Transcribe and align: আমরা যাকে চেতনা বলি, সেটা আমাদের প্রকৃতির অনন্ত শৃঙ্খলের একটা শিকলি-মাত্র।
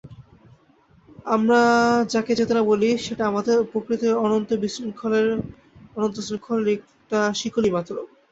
আমরা 1.27 1.59
যাকে 2.11 2.31
চেতনা 2.39 2.61
বলি, 2.65 2.89
সেটা 3.05 3.23
আমাদের 3.27 3.57
প্রকৃতির 3.71 4.13
অনন্ত 4.23 4.49
শৃঙ্খলের 6.25 6.67
একটা 6.75 7.19
শিকলি-মাত্র। 7.39 7.93